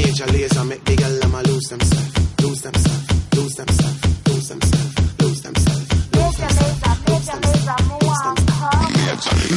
[0.00, 3.04] Major laser make the gal them a lose themselves, lose themselves,
[3.36, 4.00] lose themselves,
[4.32, 5.88] lose themselves, lose themselves.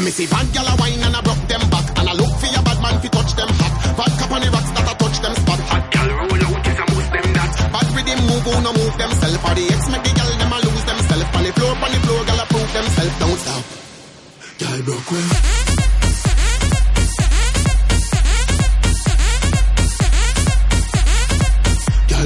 [0.04, 1.88] Missy bad gal a wine and a broke them back.
[1.96, 4.50] And I look for your bad man fi touch them hot Bad cap on the
[4.52, 7.52] rocks that a touch them spot Hot gal roll out is a boost them that.
[7.72, 9.40] Bad rhythm move who no move themself.
[9.48, 11.36] For the X make the gal them a lose themself.
[11.40, 13.12] On the floor, on the floor, gal a prove themself.
[13.23, 13.64] Don't stop.
[14.60, 15.93] Gal broke well.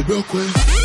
[0.06, 0.77] real quick.